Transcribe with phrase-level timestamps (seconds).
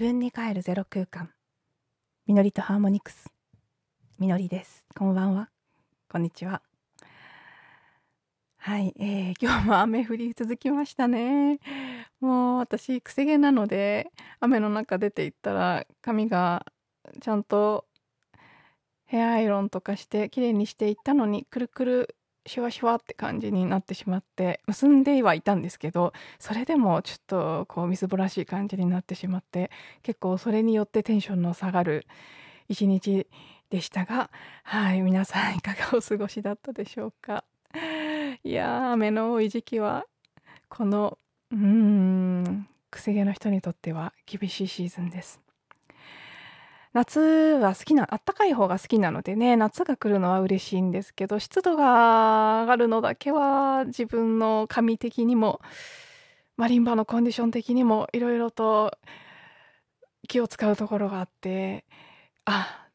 [0.00, 1.28] 分に帰るゼロ空間。
[2.26, 3.28] みのりとハーモニクス。
[4.18, 4.82] みのりです。
[4.96, 5.50] こんばんは。
[6.10, 6.62] こんにちは。
[8.56, 11.58] はい、えー、 今日も雨降り続きましたね。
[12.18, 14.10] もう私くせ毛なので
[14.40, 16.64] 雨の中出て行ったら髪が
[17.20, 17.86] ちゃんと
[19.04, 22.16] ヘアアイロンとかして綺麗にしていったのにくるくる
[22.50, 29.70] シュワシュワって感じになってしまって結んではいたんですけどそれでもちょっとこうみすぼらしい感じになってしまって
[30.02, 32.06] 結構それによってテンションの下がる
[32.68, 33.28] 一日
[33.70, 34.30] でしたが
[34.64, 37.44] はい皆さんいかがお過ごしだったでしょうか？
[38.42, 40.06] いや雨の多い時期は
[40.68, 41.18] この
[41.52, 45.40] うーんくせ毛の人にとっては厳しいシーズンです。
[46.92, 55.60] 夏は好きなあったかい方が好きなのでね夏が来るのは嬉しいんですけど湿度が上がるのだけは自分の髪的にも
[56.56, 58.92] マリンバのコンディション的にもいろいろと
[60.28, 61.84] 気を使うところがあって
[62.44, 62.88] あ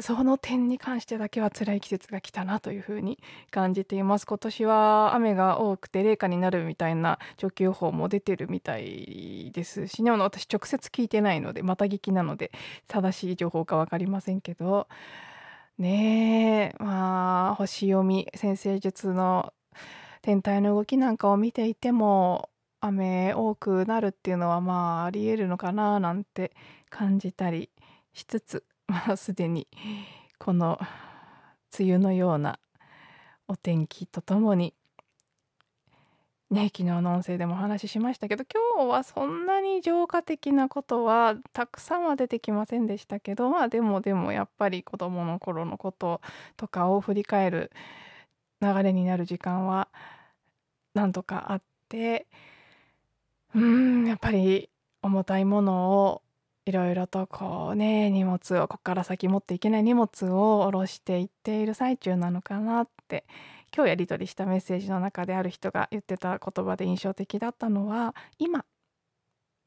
[0.00, 3.18] その点に関してだけは辛い季節が来たなというふうに
[3.50, 4.26] 感じています。
[4.26, 12.52] 今年は雨が多くて冷夏になるみたいな長期予報も出てるみたいですしね私直接聞いてないのでまた聞きなので
[12.86, 14.88] 正しい情報か分かりませんけど。
[15.78, 19.52] ねえまあ星読み先生術の
[20.22, 26.52] 天体の動きなんかを見ていても雨多くなるっていうのはまあありえるのかななんて
[26.90, 27.70] 感じたり
[28.12, 29.68] しつつ まあすでに
[30.38, 30.78] この
[31.78, 32.58] 梅雨のような
[33.46, 34.74] お天気とともに
[36.50, 38.44] ね昨日の音声でもお話ししましたけど
[38.76, 46.22] 今日はそんなに浄化的なことはたくさんは出てきませんでしたけどまあでもでもやっぱり子どもの頃のこと
[46.56, 47.70] とかを振り返る
[48.62, 49.88] 流れになる時間は
[50.94, 52.26] なんとかあって
[53.54, 54.70] うんやっぱり
[55.02, 56.22] 重たいものを
[56.68, 63.24] いろいろとこうね荷物をここから先持っていけない荷物を下ろしていっている最中なのかなって
[63.74, 68.66] 今日やり取りしたメッセージの中である人が言ってた言葉で印象的だったのは今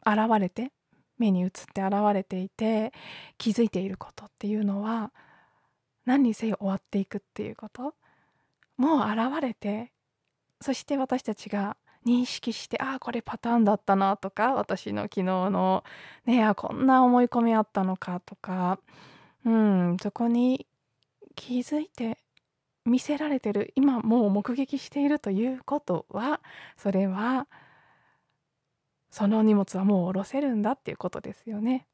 [0.05, 0.71] 現れて
[1.17, 2.93] 目に映って現れていて
[3.39, 5.11] 気づいていることっていうのは
[6.05, 7.95] 何にせよ終わっていくっていうこと。
[8.77, 9.91] もう現れて
[10.59, 15.83] そして私たちが認識してああこれパターンだったなとか私の昨日の
[16.25, 18.79] ねあこんな思い込みあったのかとか
[19.45, 20.67] うんそこに
[21.35, 22.17] 気づいて
[22.85, 26.41] 見せられてる今もう目撃しているということは
[26.77, 27.47] それは
[29.11, 31.85] その荷物はもう下ろせるんだっていうことですよね。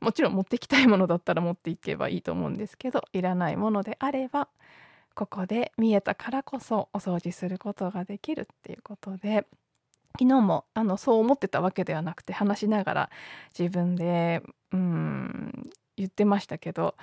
[0.00, 4.48] もちろん持ってきたいものだったら持っていけばいいと思うんですけどいらないものであれば
[5.14, 9.46] ここで見えたからこそお掃除することができるっていうことで
[10.18, 13.10] 昨日もあのそう思ってたわけではなくて話しながら
[13.58, 16.94] 自分でうん言ってましたけど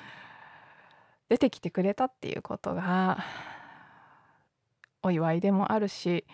[1.30, 3.24] 出てきてくれたっていうことが
[5.04, 6.26] お祝いでもあるし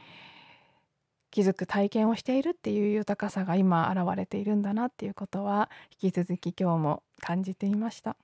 [1.31, 5.69] 気づく体験をしているっていう豊かさが今現れているんだなっていうことは
[6.01, 8.15] 引き続き今日も感じていました。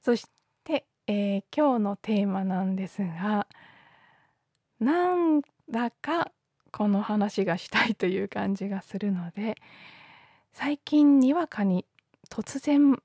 [0.00, 0.26] そし
[0.62, 3.46] てえー、今日のテーマなんですが
[4.78, 6.30] なんだか
[6.70, 9.56] この話がしたいという感じがするので
[10.52, 11.86] 最近にわかに
[12.28, 13.00] 突然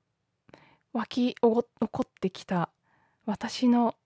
[0.92, 1.64] 湧き起こ
[2.04, 2.68] ってきた
[3.24, 3.96] 私の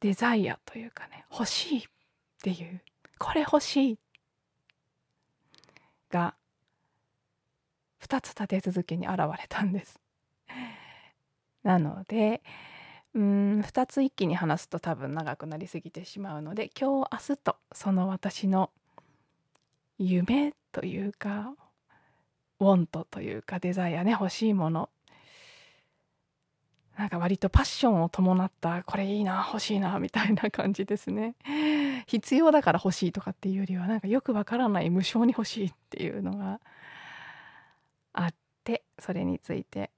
[0.00, 1.82] デザイアというかね欲しいっ
[2.42, 2.80] ていう
[3.18, 3.98] これ欲しい
[6.10, 6.34] が
[8.02, 10.00] 2つ立て続けに現れたんです。
[11.62, 12.42] なので
[13.14, 18.70] うん2つ一気に話すと多分長くなりすぎてしまうので今日明日とその私の
[19.98, 21.54] 夢というか
[22.60, 24.88] ウォントというかデザイアね欲しいもの。
[26.96, 31.34] なんか割とパッションを伴ったこれいいな欲しいなみたいな感じですね。
[32.06, 36.60] 必要だから欲しいとかっていうよりはなんかよくわからない無償に欲しいっていうのが
[38.12, 38.34] あっ
[38.64, 39.90] てそれについて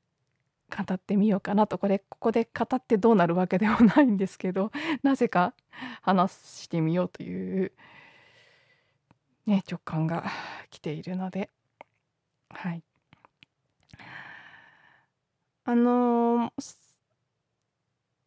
[0.75, 1.79] 語ってみようかなと。
[1.79, 4.73] これここで語ってどうなるわけでもないんですけど
[5.03, 5.55] なぜか
[6.01, 7.73] 話してみようという、
[9.47, 10.25] ね、直感が
[10.71, 11.51] 来ているので。
[12.51, 12.83] はい。
[15.65, 16.77] あのー、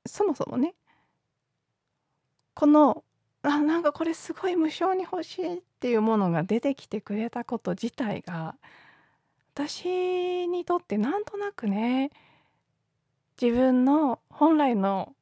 [0.06, 0.74] そもそもね
[2.54, 3.04] この
[3.44, 8.56] あなんかこれすごい無償に欲しいっていうものが出てきてくれたこと自体が
[9.54, 12.12] 私にとってなんとなくね
[13.42, 15.14] 自分の本来の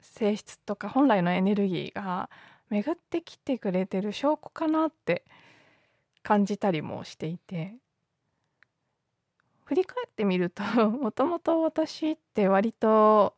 [0.00, 2.30] 性質とか本来のエネルギーが
[2.70, 5.24] 巡ってきてくれてる証拠かなって
[6.22, 7.76] 感じたりもしていて。
[9.68, 13.34] 振り返ってみると もともと私って割と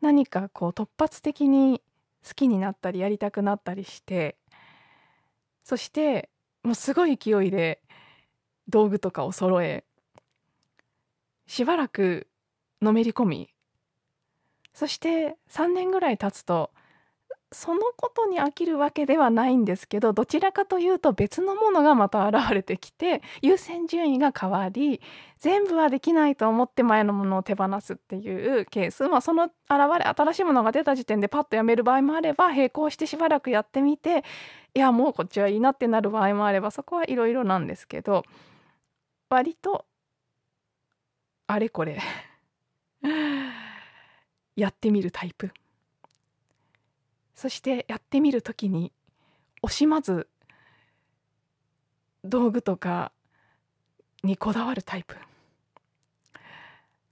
[0.00, 1.80] 何かこう突発的に
[2.26, 4.36] 好きになったりやりたくなったりして
[5.62, 6.28] そして
[6.64, 7.80] もうすごい勢いで
[8.66, 9.84] 道具とかを揃え
[11.46, 12.26] しばらく
[12.82, 13.54] のめり込み
[14.80, 16.70] そして3年ぐらい経つと
[17.52, 25.02] そのことに飽きるわけではないんですけどどちらかというと別のものがまた現れてきて優先順位が変わり
[25.38, 29.52] 全部はできないと思って前のものを手放すっていうケース、まあ、その現
[29.98, 34.24] れ新しいものが出た時点でパッとやめる場合もあれば並行してしばらくやってみて
[34.72, 38.24] いやもうこっちはいいなってなる場合もあればそこはいろいろなんですけど
[39.28, 39.84] 割と
[41.48, 42.00] あれこれ。
[44.56, 45.52] やってみるタイプ。
[47.34, 48.92] そしてやってみる時に
[49.62, 50.28] 惜しまず
[52.22, 53.12] 道具とか
[54.22, 55.16] にこだわるタイプ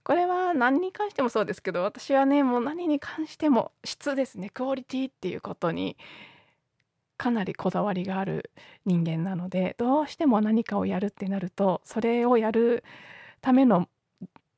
[0.03, 5.97] これは何に関してもそうですけど私はねもう何に関しても質ですねクオリティっていうことに
[7.17, 8.51] かなりこだわりがある
[8.85, 12.83] 人間なのでどうしても何かをやるってなるとそれをやる
[13.41, 13.87] ための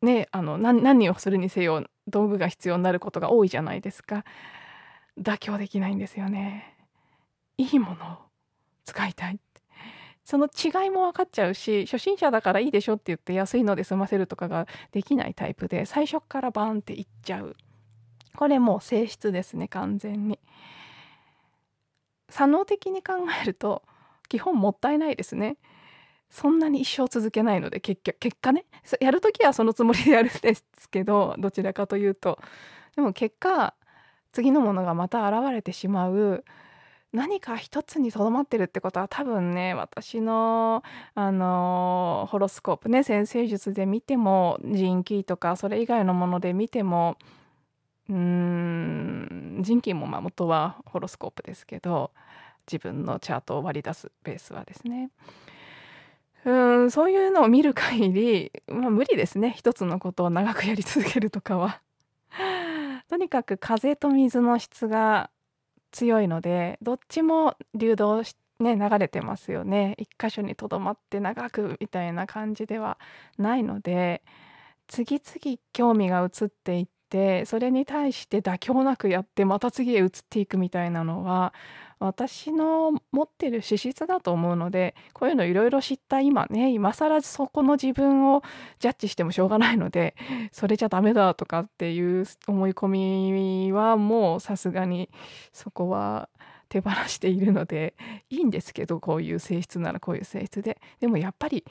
[0.01, 4.23] ねあの何をするにせよ道具が必要になることが多いじゃないですか。
[5.19, 6.77] 妥協できないんですよね。
[7.57, 8.17] いいものを
[8.85, 9.39] 使いたい
[10.23, 17.55] その違いも分かっちゃうし初心者だからいいでしょって言って安いので済ませるとかができないタイプで最初からバーンっていっちゃう
[18.35, 20.39] これもう性質ですね完全に
[22.29, 23.83] 作能的に考えると
[24.29, 25.57] 基本もったいないですね
[26.31, 28.65] そんなに一生続けないので結局結果ね。
[29.01, 32.39] やる時はそのつもりでやるんですけど どちらかというと。
[32.95, 33.75] でも結果
[34.31, 36.43] 次のものがまた現れてしまう。
[37.11, 40.81] 何か一つにとどまってるってことは多分ね私の
[41.13, 47.17] あのホロスコープね先生術で見ても人気とかそれ以外のもので見ても
[48.07, 52.11] うーん人気もまあ元はホロスコープですけど
[52.65, 55.09] 自分のチャートを割り出すベースはですね。
[56.45, 56.51] う
[56.85, 61.81] んそういうのを見る限り、まあ、無理ですね一つのことを長くやり続けるとかは。
[63.09, 65.29] とにかく風と水の質が
[65.91, 72.97] 強いのでどっちも流動しね流れてますよね一箇所にとどまって長くみたいな感じでは
[73.37, 74.21] ないので
[74.87, 81.53] 次々興味が移っていっててそれに対して妥協なくやってまた次へ移っていくみたいなのは
[81.99, 88.41] 私の持ってる資質だと思うのでこういうのいろいろ知った今ね今更そこの自分を
[88.79, 90.15] ジャッジしてもしょうがないので
[90.51, 95.09] それじゃダメだとかっていう思い込みはもうさすがに
[95.53, 96.29] そこは
[96.69, 97.93] 手放しているので
[98.29, 100.79] いいんですけどこういう性質ならこういう性質で。
[101.01, 101.65] でもやっぱり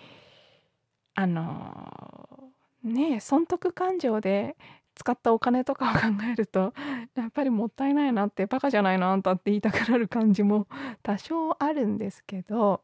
[1.15, 2.53] あの
[2.85, 4.57] ね損得感情で
[5.01, 6.01] 使ったお金とかを考
[6.31, 6.75] えると
[7.17, 10.67] やっぱりもったいないなってバカじゃないのあんたって言いたくなる感じも
[11.03, 12.83] 多少あるんですけど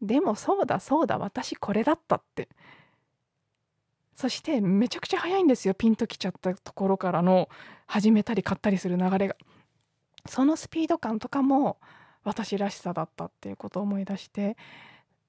[0.00, 2.48] でもそうだそうだ私これだったって。
[4.14, 7.48] そしてめちゃくちゃ早いんですよピンときちゃったところからの
[7.86, 9.36] 始めたり買ったりする流れが。
[10.26, 11.80] そのスピード感とかも
[12.22, 14.56] 私らしさだったっていうことを思い出して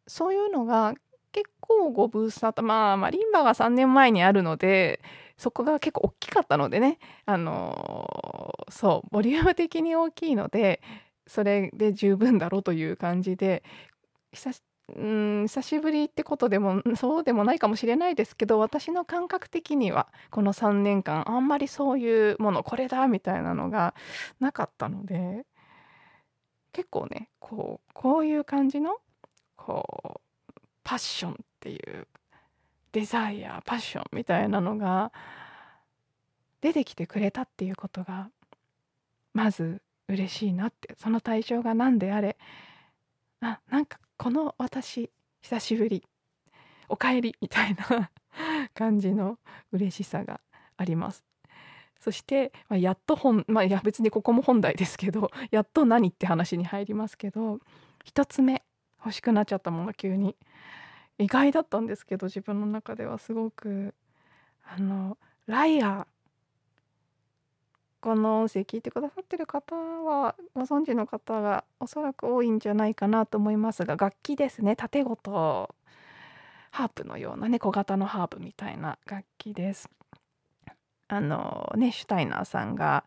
[0.05, 0.93] そういうのが
[1.33, 5.01] 結構ご無沙汰まあマリンバが3年前にあるので
[5.37, 6.99] そこが結構大きかったのでね。
[7.25, 10.81] あのー、そうボリューム的に大きいので
[11.27, 13.63] それで十分だろうという感じで
[14.31, 14.61] 久し
[14.95, 23.95] うん久しぶりってことでもそうでもないかもしれないですけど私の感覚的にはこの3年間あんまりそういうものこれだみたいなのが
[24.39, 25.45] なかったので
[26.73, 28.97] 結構ねこうこういう感じの
[29.55, 30.02] こう
[30.93, 32.07] パッションっていう
[32.91, 35.11] デザイアパッションみたいなのが
[36.61, 38.29] 出てきてくれたっていうことが
[39.33, 40.93] まず嬉しいなって。
[40.99, 42.37] その対象が何であれ？
[43.41, 45.09] あなんかこの私
[45.41, 46.05] 久しぶり。
[46.89, 48.11] おかえりみたいな
[48.75, 49.39] 感じの
[49.71, 50.41] 嬉しさが
[50.77, 51.23] あります。
[51.99, 57.57] そして、まあ、やっと本まあいや別にここも本題ですけどやっと何って話に入りますけど
[58.05, 58.61] 1つ目
[58.99, 60.35] 欲しくなっちゃったもの急に
[61.17, 63.93] 意外だったんですけど自分の中ではすごく
[64.63, 66.05] あのライアー
[68.01, 75.73] この音声聞いてくださってる方はご存知の方がおそらく多いんじゃないかなと思いますが楽器ですね縦ごと
[76.71, 79.89] ハープのようなね小型のハープみたいな楽器です。
[81.07, 83.05] あのねシュタイナーさんが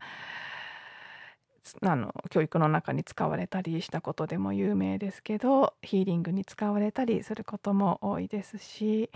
[1.82, 9.10] あの教育の中に使われたりしたことでも有名ですけどヒーリングに使われたりすることも多いですし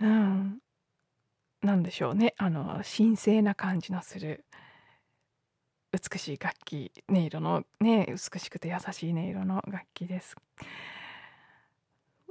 [0.00, 0.58] うん。
[1.62, 2.34] なんでしょうね。
[2.38, 4.44] あの神聖な感じのする
[5.92, 10.36] 美しい楽器音色のね美しくて優しい音色の楽器です。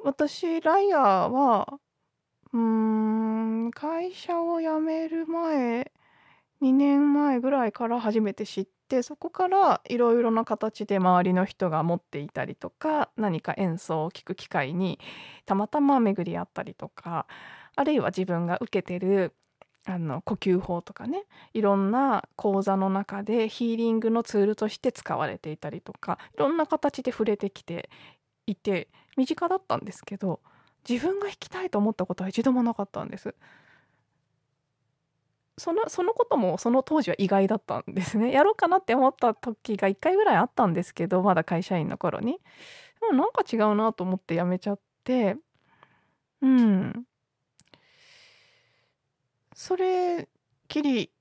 [0.03, 1.79] 私ライアーは
[2.53, 5.91] うーん会社を辞める前
[6.61, 14.99] 2年前ぐらいから初めて知ってそこからいろいろな形で周りの人が持っていたりとか何か演奏を聴く機会に
[15.45, 17.25] たまたま巡り合ったりとか
[17.75, 19.33] あるいは自分が受けてる
[19.85, 27.89] あの呼吸法とかねいろんな講座の中でヒーリングのツールとして使われていたりとかいろんな形で触れてきて
[28.45, 30.41] いて身近だったんですけど
[30.87, 33.35] 自分が弾きたいと思ったことは一度もなかったんです。
[35.57, 38.31] そのそのこともその当時は意外だったんですね。
[38.33, 42.39] やろうかなって思った時が1回ぐらいあったんですけどまだ会社員の頃に。
[42.99, 45.37] でもなんか違うなと思って辞めちゃって
[46.41, 47.05] うん
[49.55, 50.27] それ
[50.67, 51.11] きり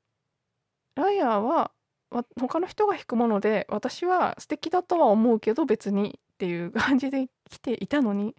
[0.95, 1.73] ライアーは
[2.39, 8.35] 他の人が弾くもので私は素敵だとは思うけど別にっていう感じで来ていたのに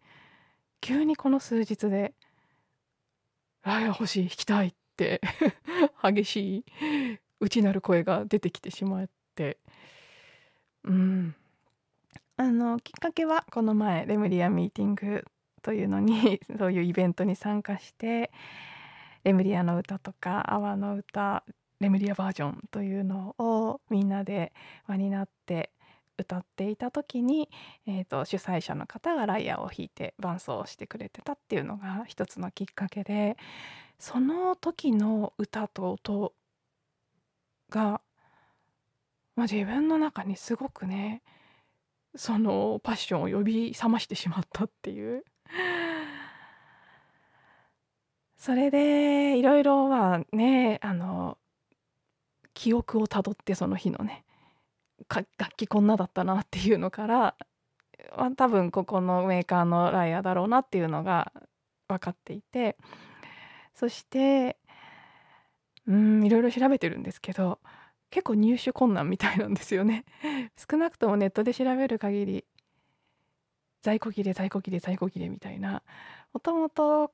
[0.82, 2.14] 急にこの数日で
[3.64, 4.81] 「ライアー欲しい弾きたい」って
[6.04, 6.66] 激しい
[7.40, 9.58] 内なる声が出てきてしまって。
[10.84, 11.36] うん。
[12.38, 15.26] あのきっかけはこの前レムリアミーティング
[15.62, 18.32] というのに そういうイベントに参加して
[19.24, 21.44] レムリアの歌とか「泡の歌」
[21.80, 24.54] レムリアバージョンというのをみんなで
[24.88, 25.72] 輪になって
[26.18, 27.50] 歌っていた時に、
[27.88, 33.38] えーと、主催者の方がライアーを弾いて伴奏してくれてたっていうのが一つのきっかけで
[34.00, 36.34] その時の歌と音
[37.70, 38.02] が、
[39.36, 41.22] まあ、自分の中にすごくね
[42.16, 45.24] そのパッションを呼び覚ましてしまったっていう。
[48.38, 51.38] それでいろいろはねあの
[52.56, 54.26] 記憶をたどってその日のね
[55.10, 57.36] 楽器こんなだったなっていうのから
[58.36, 61.32] 多分ここのメーカーのライアーだろうなっていうのが
[61.88, 62.78] 分かっていて
[63.74, 64.58] そして
[65.88, 67.60] うんいろいろ調べてるんですけど
[68.10, 70.06] 結構入手困難みたいなんですよね
[70.70, 72.46] 少なくともネットで調べる限り
[73.82, 75.82] 在庫切れ在庫切れ在庫切れみたいな
[76.34, 77.12] もともと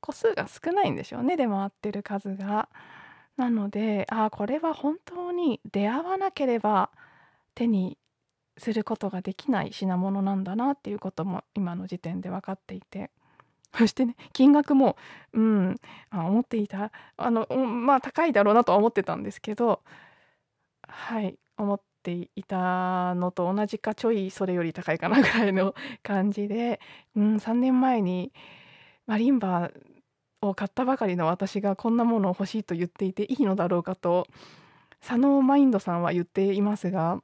[0.00, 2.68] 個数が少ないんでしょうね出回ってる数が。
[3.36, 6.90] なのでああこれは本当に出会わなければ
[7.60, 7.98] 手に
[8.56, 13.10] することができない品物なんだなっていうことも今の時点で分かっていて。
[13.72, 14.96] そしてね金額も
[15.32, 15.76] うん
[16.10, 16.90] あ思っていた。
[17.16, 19.82] あのまあ高いだろうなとは思ってたんですけど
[20.88, 26.80] はい思っていたのと同じかちょいそれより高いかなぐらいの感じで、
[27.14, 28.32] うん、3年前に
[29.06, 29.70] マリンバ
[30.42, 34.26] を買ったばかりの私がこんなものを欲しいと言っていていいのだろうかと
[35.00, 37.22] 佐野マインドさんは言っていますが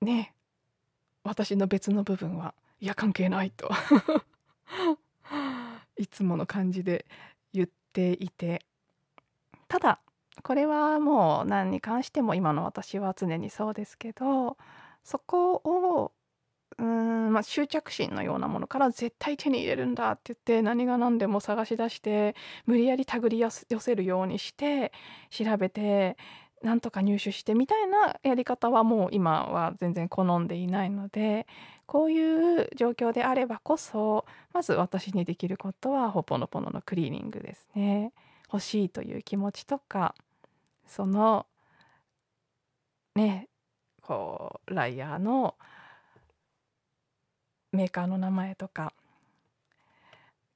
[0.00, 0.34] ね
[1.24, 3.70] 私の別の部分はいや関係ないと。
[5.96, 7.06] いつもの感じで
[7.52, 8.64] 言っていて。
[9.66, 10.00] ただ
[10.42, 14.56] これはもう何に関しても今の私は常にそうですけど
[15.02, 16.12] そこを
[16.78, 22.34] うーん、まあ、執着心のようなものから絶対手に入れるんだって言って何が何でも探し出して
[22.66, 24.92] 無理やり手繰り寄せるようにして
[25.30, 26.16] 調べて
[26.62, 31.46] なんとか入手してみたいなやり方はもう今は全然好んでいないので
[31.86, 38.12] こういう状況であればこそまず私にできることはほぽのぽののクリーニングですね。
[38.52, 40.14] 欲しいという気持ちとか
[40.86, 41.46] その
[43.14, 43.48] ね
[44.02, 45.54] こうライヤーの
[47.72, 48.94] メーカーの名前とか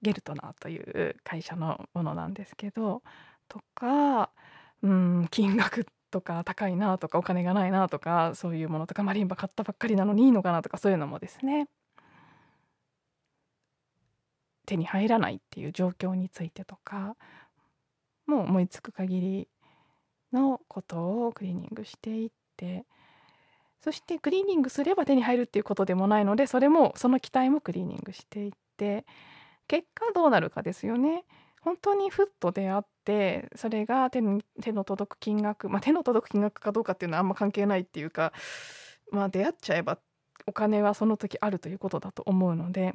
[0.01, 3.03] ゲルトナーという会社のものなんですけど
[3.49, 4.31] とか
[4.83, 11.69] うん金額とか高いなとかお金がないなとかそういうものとかマリンバ買ったばっかりなのにいいのかなとかそういうのもですね
[14.67, 17.17] 手に入らないっていう状況についてとか
[18.27, 19.49] もう思いつく限り
[20.33, 22.85] のことをクリーニングしていって
[23.83, 29.05] そしてクリーニングすれば手に入るっていうことでもないのでそれもその期待もクリーニングしていって
[29.67, 31.25] 結果どうなるかですよね。
[31.63, 34.41] 本当にふっと出会ってそれが手の
[34.85, 38.33] 届く金額、まあ、手の届く金額かどうかっていうのはあんま関係ないっていうか、
[39.11, 39.99] まあ、出会っちゃえば
[40.47, 42.93] お金はその時あるということだと思うので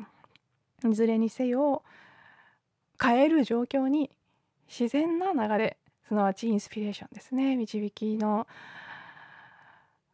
[0.88, 1.84] いずれにせよ
[3.02, 4.10] 変える状況に
[4.68, 8.48] 自然な流れすなわちインスピレーションですね導きの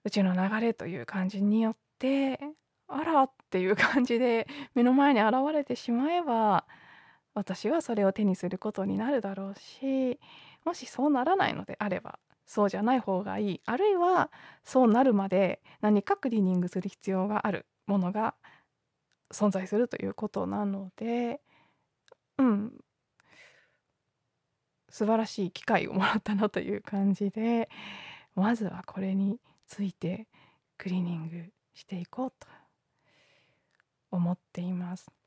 [0.03, 2.39] うちの流れという感じによって
[2.87, 6.65] あらっていう感じで目の前に現れてしまえば
[7.33, 10.19] 私はそれを手にすることになるだろうし
[10.65, 13.61] もしそうならないのであればそうじゃない方がいい。
[13.65, 14.29] あるいは
[14.63, 17.65] そうなるまで何かクリーニングする必要がある。
[17.85, 18.35] ものが
[19.31, 21.41] 存在するということなので
[22.37, 22.73] うん。
[24.89, 27.69] 素晴らしい機会をもらったなという感じで
[28.35, 30.27] まずはこれについて
[30.77, 32.47] クリーニングしていこうと
[34.11, 35.22] 思っています。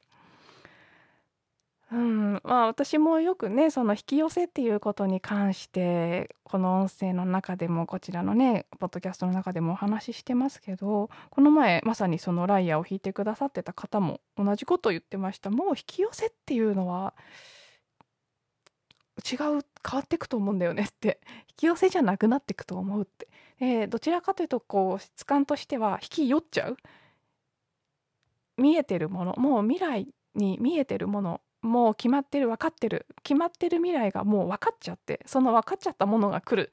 [1.92, 15.50] うん、まあ私もよくねその引き寄せっていうことに関してこの音声の中でもこちらのねポッドキャストの中でもお話ししてますけどこの前まさにそのライヤーを弾いてくださってた方も同じことを言ってました。
[15.50, 17.14] もう引き寄せっていうのは
[19.18, 19.62] 違う変わ
[20.00, 21.20] っていくと思うんだよねって。
[21.48, 23.28] 引き寄せじゃなくなっていくと思うって、
[23.60, 26.76] えー、どちらかというとこう質感としては引き寄っちゃう？
[28.58, 33.06] 見えてるものもう未来に見えてるものもう決まってる分かってる。
[33.22, 36.72] 決まってる未来がもう分かっちゃってその分かっちゃったものが来る。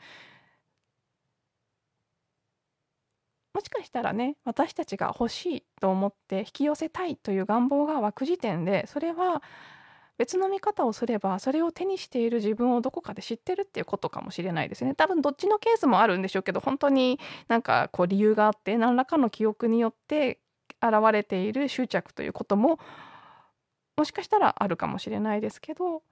[3.54, 9.44] もしかしたらね私たちが欲しいと思って引き寄せたいという願望が湧く時点でそれは
[10.18, 14.96] 別の見方をすればそれを手にしている自分をどこかで知ってるっていうことかもしれないですね。
[14.96, 20.40] 多分どっちのケースもあるんでしょうけど本当になんかこう理由があって何らかの記憶によって
[20.82, 22.80] 現れている執着ということも
[23.96, 26.04] もしかしたらあるかもしれないですけど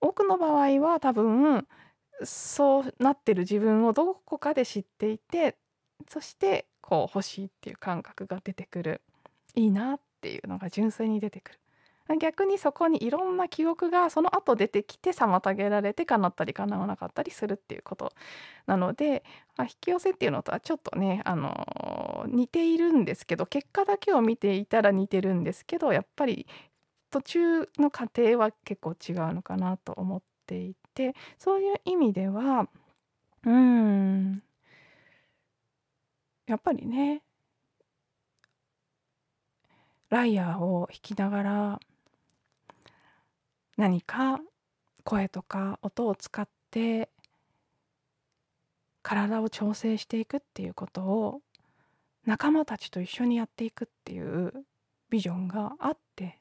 [0.00, 1.66] 多くの場合は多分
[2.22, 5.56] そうなってる自分をどこかで知っていて
[6.08, 9.00] そしてこう欲しいっていう感覚が出てくる。
[9.54, 11.60] いいなっていうのが純粋に出てくる。
[12.18, 18.12] 逆にそこにいろんな記憶がその後出てきて妨げられて叶ったり叶わなかったりするっていうこと
[18.66, 19.22] なので、
[19.56, 26.48] まあ、引き寄せっていうのとはちょっとね、あのー、似ているんですけど結果だけを見ていたら似てるんですけどやっぱり
[27.10, 32.68] 途中の過程は結構違うのかなと思っていてそういう意味では
[33.44, 34.42] うん
[36.46, 37.22] やっぱりね
[40.10, 41.80] ライヤーを弾きながら
[43.76, 44.40] 何か
[45.04, 47.08] 声とか音を使って
[49.02, 51.40] 体を調整していくっていうことを
[52.26, 54.52] 仲間たちと一緒にやっていくっていう
[55.08, 56.39] ビジョンがあって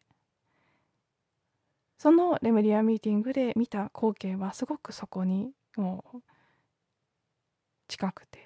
[2.00, 6.18] そのレメリアミーティングで見た光景はすごくそこにもう
[7.90, 8.40] 近くて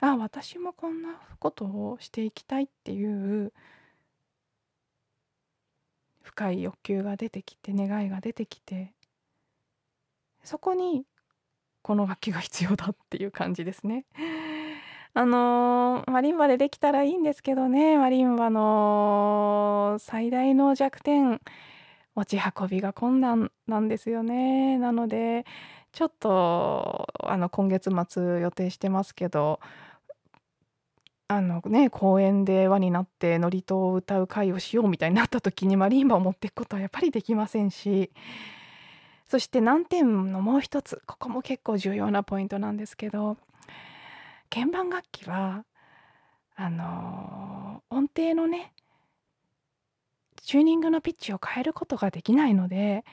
[0.00, 3.52] あ私もこんなことをしていきたいっていう
[6.22, 8.94] 深い欲求が出てきて願いが出てきて
[10.42, 11.04] そこに
[11.82, 14.06] この楽器が必要だっていう感じですね。
[15.12, 21.40] あの、マリンバでできたらいいんですけどねマリンバの最大の弱点
[22.14, 24.78] 持ち運びが困難なんですよね。
[24.78, 25.44] なので
[25.92, 29.60] ちょっとあの今月末予定してますけど
[31.28, 38.10] あのね公園で輪になって祝詞を歌う会をしようみたいになった時にマリンバを持っていくことはやっぱりできませんし
[39.26, 43.38] そして難点のもう一つここも結構重要なポイントなんですけど
[44.50, 45.64] 鍵盤楽器は
[46.56, 48.72] あの音程のね
[50.44, 53.04] チューニングのピッチを変えることができないので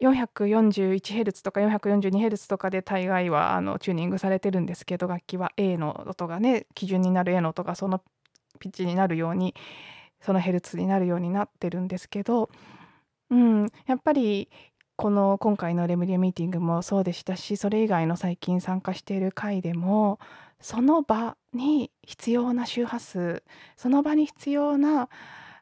[0.00, 8.02] 441Hz とか 442Hz とかで大概はあのチューニングされてるんですけど楽器は A の音がね基準になる A の音がその
[8.58, 9.54] ピッチになるように
[10.20, 12.50] そのヘルツになるようになってるんですけど、
[13.30, 14.48] うん、やっぱり
[14.96, 20.18] この今回のレムリアミーティングもそうでしたしそれ以外の最近参加している回でも
[20.60, 23.42] その場に必要な周波数
[23.76, 25.08] その場に必要な、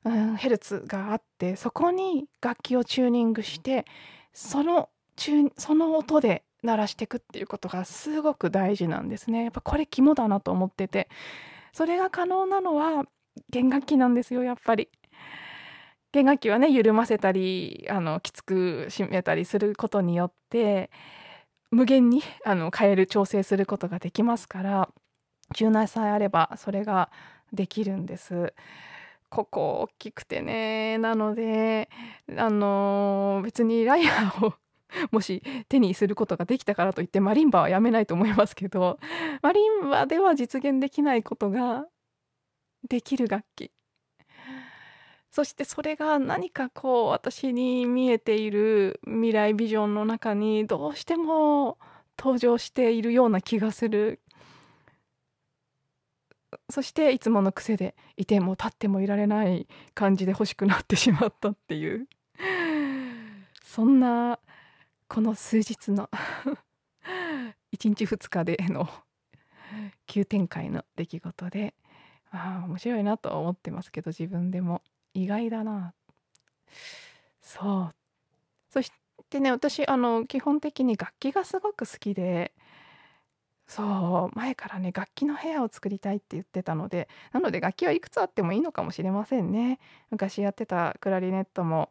[0.05, 3.85] うん、ヘルツがあってそこに楽器をチューニングして
[4.33, 4.89] その
[5.57, 9.45] その音で鳴らしていくっていうことがすごく大事なんですね。
[9.45, 11.09] やっぱこれ肝だなと思ってて
[11.73, 13.05] それが可能なのは
[13.51, 14.89] 弦楽器なんですよやっぱり。
[16.13, 20.91] 弦楽器はね緩ませたりあのきつく締めたりすることによって
[21.75, 24.89] 無限に あの変える調整することができますから
[25.55, 27.11] 柔軟さえあればそれが
[27.53, 28.55] できるんです。
[29.31, 31.91] ここ大きくてねなので
[32.37, 34.55] あの別にライアーを
[35.11, 39.01] もし手にすることができたからといってマリンバはやめないと思いますけど
[39.43, 41.89] マリンバでは実現できないことが
[42.89, 43.73] できる楽器
[45.35, 51.77] そしてそれが何かこう私に見えている未来ビジョンの中にどうしても
[52.17, 54.21] 登場しているような気がする。
[56.71, 62.07] そしていつもの癖でいても立ってもいられない感じで欲しくなってしまったっていう。
[63.65, 64.39] そんな
[65.09, 66.09] この数日の
[67.73, 68.89] 1日2日での
[70.07, 71.75] 急展開の出来事で
[72.31, 74.81] ああ面白いなと思ってますけど自分でも。
[75.15, 75.95] 意外だな。
[77.43, 77.95] そう。
[78.71, 78.93] そし
[79.31, 82.55] てね私あの基本的に楽器がすごく好きで
[83.67, 89.79] そう前からね楽器の部屋を作りたいって言ってたのでなので楽器はいくつあってもいいのかもしれませんね。
[90.11, 91.91] 昔やってたクラリネットも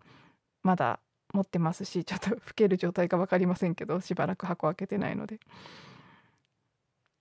[0.63, 0.99] まだ
[1.33, 5.39] 持ってますしちょっと吹ける状態か分かりませんけどしばらく箱開けてないので。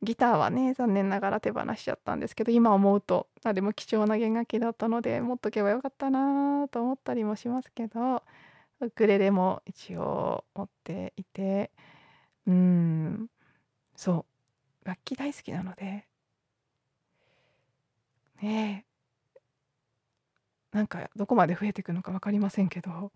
[0.03, 8.23] ギターはね残念ながら手放しちゃったんですけど今思うとあでも貴重な弦楽器だったので持っとけばよかったなと思ったりもしますけど
[8.81, 11.71] ウクレレも一応持っていて
[12.47, 13.29] うん
[13.97, 14.27] そ
[14.85, 16.07] う楽器大好きなので
[18.43, 18.85] ね
[20.73, 23.13] えなんかどこまで増えていくのか分かりませんけど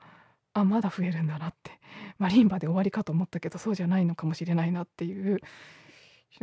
[0.53, 1.73] あまだ増えるんだなって
[2.19, 5.41] マリンバで終わりかと思ったけどそうじゃないのかもしれないなっていう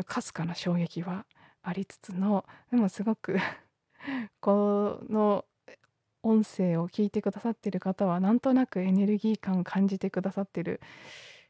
[0.05, 1.25] かすかな衝撃は
[1.61, 3.37] ありつつのでもすごく
[4.41, 5.45] この
[6.23, 10.81] 音声を聞いてくださってる方はなんとなくエネルギー感感じてくださってる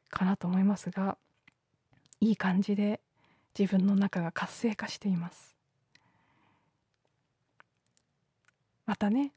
[0.10, 1.17] かなと思いますが
[2.19, 3.02] いい感じで
[3.58, 5.56] 自分の中が活性化しています。
[8.86, 9.32] またね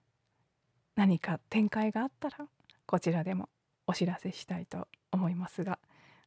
[0.97, 2.49] 何か展開があったら
[2.87, 3.49] こちらでも
[3.87, 5.79] お知らせしたいと思いますが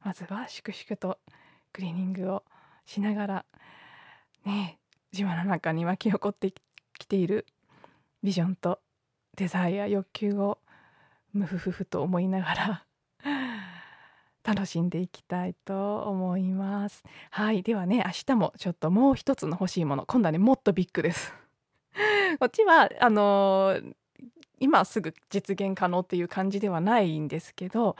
[0.01, 1.19] まずは粛々と
[1.73, 2.43] クリーニングを
[2.89, 3.45] しながら
[4.47, 4.79] ね
[5.13, 6.51] 自分の中に湧き起こって
[6.97, 7.45] きている
[8.23, 8.79] ビジョンと
[9.37, 10.57] デザイア欲求を
[11.31, 12.85] ムフフフと思いながら
[14.43, 17.03] 楽しんでいきたいと思います。
[17.29, 21.31] はいではね明日もちょっともう一つの欲しいもの今度はねもっとビッグです。
[22.39, 23.95] こっちはあのー、
[24.59, 27.95] 今すぐ実現可能っていう感じではないんですけど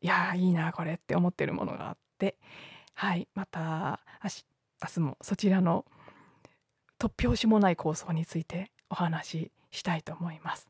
[0.00, 2.38] いやいいなこれって思ってるものがあって
[2.98, 3.28] はい。
[3.34, 4.30] また明
[4.88, 5.84] 日もそちらの
[6.98, 10.66] 突拍子もない構想についてお話ししたいと思います。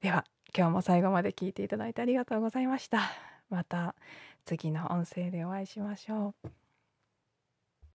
[0.00, 0.24] では
[0.56, 3.10] 今日も最後まで聞いていただいてありがとうございました。
[3.50, 3.96] また
[4.44, 6.63] 次の音声でお会いしましょう。